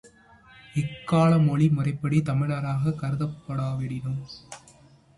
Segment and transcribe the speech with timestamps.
[0.75, 4.21] இக்கால மொழி முறைப்படி தமிழராகக் கருதப்படாவிடினும்